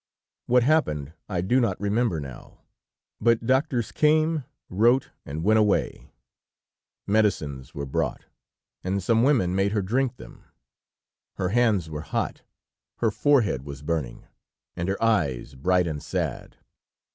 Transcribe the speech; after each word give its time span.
What 0.47 0.63
happened 0.63 1.13
I 1.29 1.41
do 1.41 1.59
not 1.59 1.79
remember 1.79 2.19
now, 2.19 2.61
but 3.19 3.45
doctors 3.45 3.91
came, 3.91 4.45
wrote 4.67 5.11
and 5.27 5.43
went 5.43 5.59
away. 5.59 6.09
Medicines 7.05 7.75
were 7.75 7.85
brought, 7.85 8.25
and 8.83 9.03
some 9.03 9.21
women 9.21 9.53
made 9.53 9.73
her 9.73 9.83
drink 9.83 10.17
them. 10.17 10.45
Her 11.35 11.49
hands 11.49 11.87
were 11.87 12.01
hot, 12.01 12.41
her 12.95 13.11
forehead 13.11 13.61
was 13.63 13.83
burning, 13.83 14.25
and 14.75 14.89
her 14.89 14.97
eyes 15.03 15.53
bright 15.53 15.85
and 15.85 16.01
sad. 16.01 16.57